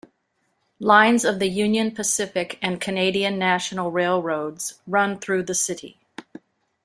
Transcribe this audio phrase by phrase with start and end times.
[0.79, 5.99] Lines of the Union Pacific and Canadian National railroads run through the city.